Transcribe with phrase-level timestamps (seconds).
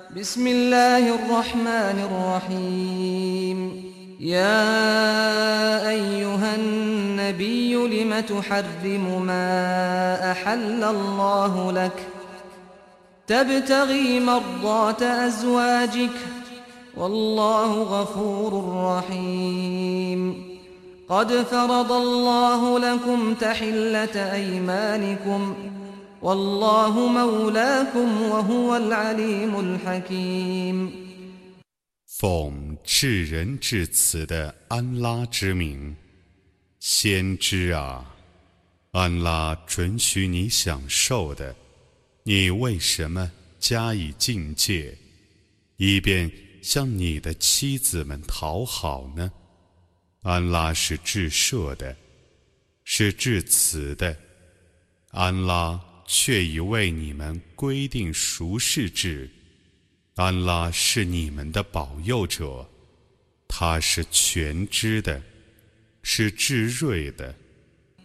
[0.00, 3.84] بسم الله الرحمن الرحيم.
[4.20, 12.06] يا أيها النبي لم تحرم ما أحل الله لك؟
[13.26, 16.16] تبتغي مرضات أزواجك.
[16.96, 20.44] والله غفور رحيم.
[21.08, 25.54] قد فرض الله لكم تحلة أيمانكم.
[32.06, 35.94] 奉至仁至慈的安拉之名，
[36.80, 38.16] 先知啊，
[38.92, 41.54] 安拉准许你享受的，
[42.22, 44.96] 你为什么加以境界，
[45.76, 46.32] 以便
[46.62, 49.30] 向你的妻子们讨好呢？
[50.22, 51.94] 安拉是至赦的，
[52.82, 54.16] 是至慈的，
[55.10, 55.78] 安拉。
[56.05, 59.29] 却已为你们规定熟视制。
[60.15, 62.65] 安拉是你们的保佑者，
[63.47, 65.21] 他是全知的，
[66.03, 67.33] 是智睿的。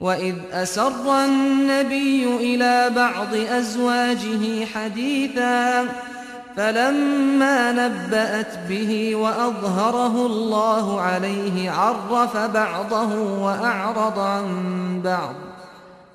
[0.00, 5.88] وإذ أسر النبي إلى بعض أزواجه حديثا
[6.56, 15.34] فلما نبأت به وأظهره الله عليه عرف بعضه وأعرض عن بعض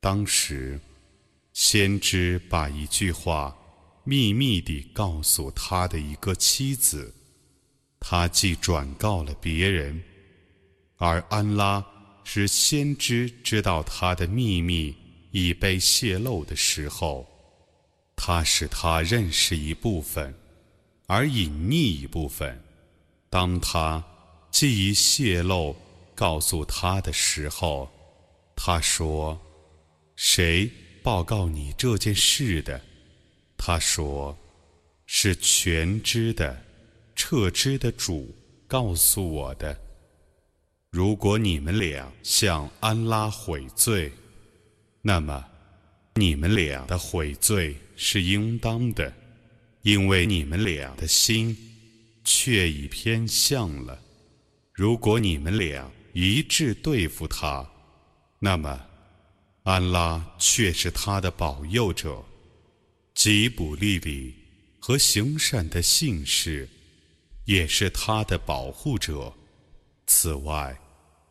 [0.00, 0.78] 当时，
[1.52, 3.52] 先知把一句话
[4.04, 7.12] 秘密地告诉他的一个妻子，
[7.98, 10.00] 他既转告了别人，
[10.96, 11.84] 而安拉
[12.22, 14.94] 使先知知道他的秘密
[15.32, 17.26] 已被泄露的时候，
[18.14, 20.32] 他使他认识一部分，
[21.08, 22.56] 而隐匿一部分。
[23.30, 24.02] 当他
[24.50, 25.76] 既已泄露
[26.14, 27.90] 告诉他的时候，
[28.56, 29.38] 他说
[30.16, 30.70] ：“谁
[31.02, 32.80] 报告你这件事的？”
[33.58, 34.36] 他说
[35.06, 36.64] ：“是全知的、
[37.14, 38.34] 彻知的主
[38.66, 39.78] 告诉我的。”
[40.90, 44.10] 如果你们俩向安拉悔罪，
[45.02, 45.44] 那么
[46.14, 49.12] 你们俩的悔罪是应当的，
[49.82, 51.54] 因为你们俩的心。
[52.30, 53.98] 却已偏向了。
[54.74, 57.66] 如果你们俩一致对付他，
[58.38, 58.78] 那么
[59.62, 62.22] 安拉却是他的保佑者，
[63.14, 64.34] 吉卜利里
[64.78, 66.68] 和行善的信士
[67.46, 69.32] 也是他的保护者。
[70.06, 70.78] 此外，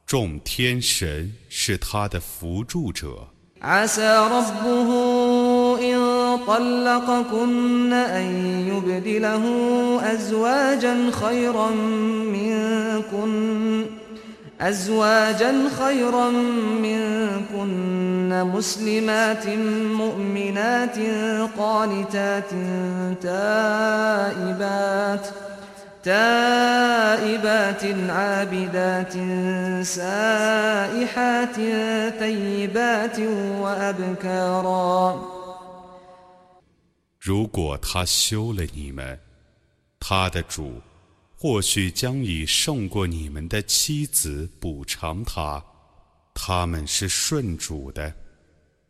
[0.03, 3.29] 众天神是他的扶助者。
[6.47, 8.25] طلقكن أن
[8.67, 9.43] يبدله
[10.13, 11.69] أزواجا خيرا
[12.33, 13.85] منكن
[14.61, 16.29] أزواجا خيرا
[16.81, 19.47] منكن مسلمات
[19.97, 20.97] مؤمنات
[21.57, 22.49] قانتات
[23.21, 25.27] تائبات
[26.03, 29.13] تائبات عابدات
[29.85, 31.55] سائحات
[32.19, 33.19] ثيبات
[33.61, 35.36] وأبكارا.
[37.27, 39.19] 如果他休了你们，
[39.99, 40.81] 他的主
[41.35, 45.61] 或许将以胜过你们的妻子补偿他。
[46.33, 48.13] 他们是顺主的，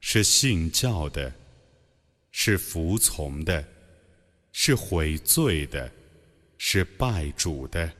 [0.02, 1.34] 是信教的，
[2.30, 3.66] 是服从的，
[4.52, 5.92] 是悔罪的，
[6.60, 7.92] 是拜主的，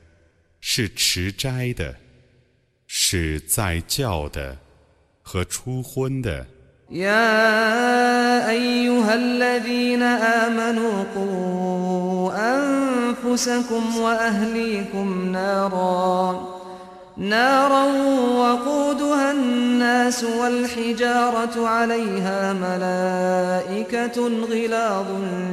[0.60, 1.92] 是持斋的，
[2.86, 4.56] 是在教的
[5.20, 6.46] 和出婚的。
[9.18, 16.40] الذين آمنوا قوا أنفسكم وأهليكم نارا.
[17.16, 17.84] نارا
[18.38, 24.16] وقودها الناس والحجارة عليها ملائكة
[24.50, 25.06] غلاظ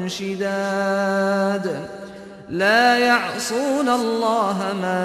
[0.07, 1.65] شداد.
[2.50, 5.01] لا يعصون الله ما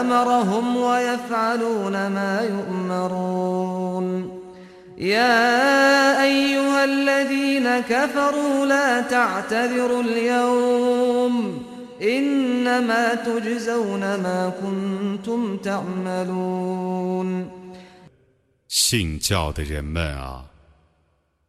[0.00, 3.73] أمرهم ويفعلون ما يؤمرون.
[4.97, 11.63] يا أيها الذين كفروا لا تعتذروا اليوم
[12.01, 17.49] إنما تجزون ما كنتم تعملون
[18.67, 20.45] 信教的人们啊，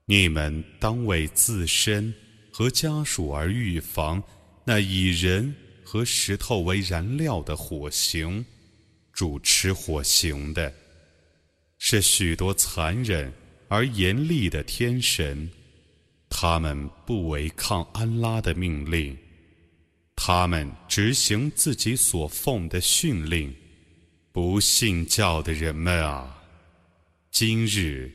[0.06, 2.14] 你们当为自身
[2.52, 4.22] 和家属而预防
[4.64, 5.54] 那以人
[5.84, 8.44] 和石头为燃料的火刑，
[9.12, 10.72] 主持火刑的
[11.77, 13.31] 是许多残忍
[13.67, 15.49] 而严厉的天神，
[16.29, 19.17] 他们不违抗安拉的命令，
[20.15, 23.53] 他们执行自己所奉的训令。
[24.31, 26.43] 不信教的人们啊，
[27.31, 28.11] 今日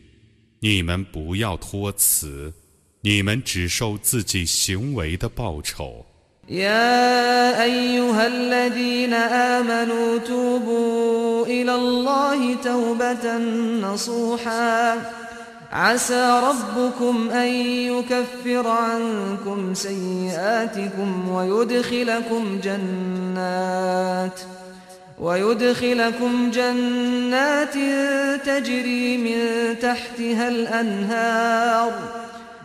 [0.59, 2.53] 你们不要托辞，
[3.01, 6.05] 你们只受自己行为的报酬。
[6.51, 13.37] يا أيها الذين آمنوا توبوا إلى الله توبة
[13.83, 14.97] نصوحا.
[15.73, 17.47] عسى ربكم أن
[17.93, 24.41] يكفر عنكم سيئاتكم ويدخلكم جنات
[25.21, 27.75] ويدخلكم جنات
[28.47, 29.39] تجري من
[29.79, 32.20] تحتها الأنهار.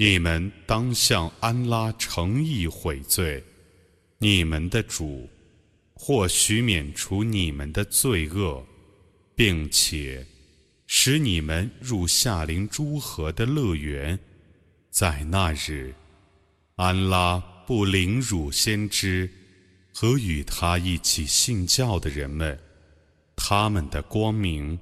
[0.00, 3.42] 你们当向安拉诚意悔罪，
[4.18, 5.28] 你们的主
[5.92, 8.64] 或许免除你们的罪恶，
[9.34, 10.24] 并且
[10.86, 14.16] 使你们入夏林诸河的乐园。
[14.88, 15.92] 在那日，
[16.76, 19.28] 安拉不凌辱先知
[19.92, 22.56] 和与他一起信教的人们，
[23.34, 24.78] 他们的光明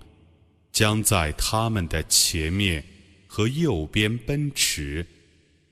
[0.70, 2.84] 将在他们的前面。
[3.36, 5.04] 和右边奔驰，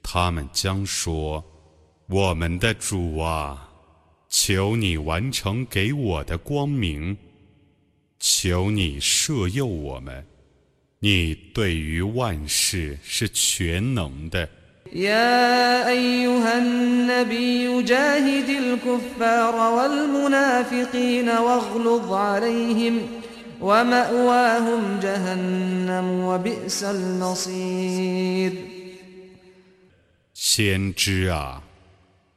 [0.03, 1.43] 他们将说
[2.11, 3.67] ：“我们的主啊，
[4.29, 7.17] 求你完成给我的光明，
[8.21, 10.23] 求你赦宥我们，
[10.99, 14.47] 你对于万事是全能的。”
[23.64, 28.54] ومأواهم جهنم وبئس المصير
[30.34, 31.62] 先知啊，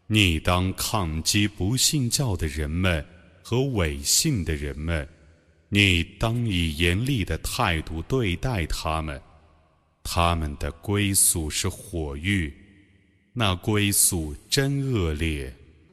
[0.09, 3.05] 你当抗击不信教的人们
[3.43, 5.09] 和伪信的人们，
[5.69, 9.21] 你当以严厉的态度对待他们，
[10.03, 12.53] 他们的归宿是火狱，
[13.33, 15.55] 那归宿真恶劣。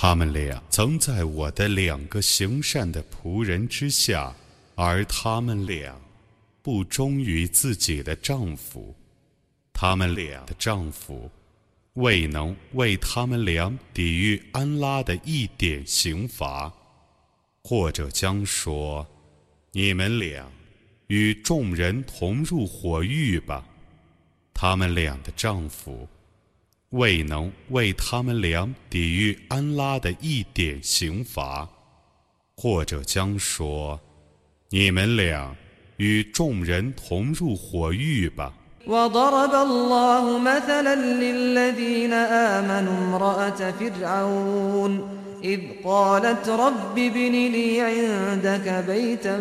[0.00, 4.32] 他们俩曾在我的两个行善的仆人之下，
[4.76, 5.92] 而他们俩
[6.62, 8.94] 不忠于自己的丈夫，
[9.72, 11.28] 他们俩的丈夫
[11.94, 16.72] 未能为他们俩抵御安拉的一点刑罚，
[17.64, 19.04] 或者将说
[19.74, 20.48] ：“你们俩
[21.08, 23.66] 与众人同入火狱吧。”
[24.54, 26.08] 他们俩的丈夫。
[26.89, 31.67] 未能为他们俩抵御安拉的一点刑罚，
[32.55, 35.55] 或者将说：“你们俩
[35.97, 38.53] 与众人同入火狱吧。”
[38.85, 44.91] وضرب الله مثلا للذين آمنوا امرأة فرعون
[45.43, 49.37] إذ قالت رب ابن لي عندك بيتا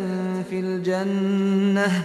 [0.51, 2.05] في الجنة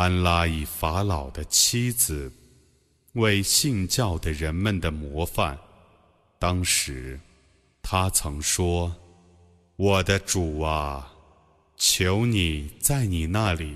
[0.00, 2.32] 安拉以法老的妻子
[3.12, 5.58] 为信教的人们的模范。
[6.38, 7.20] 当时，
[7.82, 8.96] 他曾说
[9.76, 11.12] ：“我的主啊，
[11.76, 13.74] 求你在你那里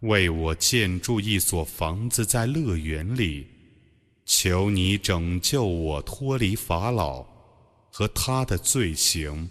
[0.00, 3.46] 为我建筑一所房子在乐园里，
[4.26, 7.24] 求你拯救我脱离法老
[7.90, 9.50] 和他的罪行。”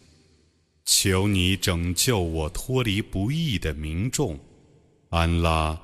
[0.85, 4.37] 求你拯救我脱离不义的民众。
[5.11, 5.77] 安拉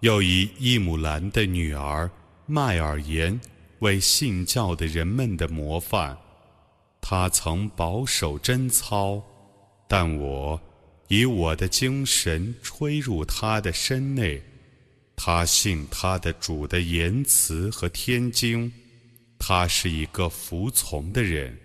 [0.00, 2.08] 又以伊姆兰的女儿
[2.46, 3.38] 麦尔言
[3.80, 6.16] 为信教的人们的模范。
[7.00, 9.20] 他曾保守贞操，
[9.88, 10.60] 但我
[11.08, 14.40] 以我的精神吹入他的身内。
[15.16, 18.72] 他信他的主的言辞和天经，
[19.40, 21.58] 他是一个服从的人。